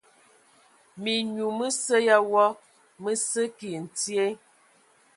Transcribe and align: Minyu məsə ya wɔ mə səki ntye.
Minyu 1.01 1.47
məsə 1.59 1.95
ya 2.07 2.17
wɔ 2.31 2.45
mə 3.03 3.11
səki 3.29 3.69
ntye. 3.83 4.25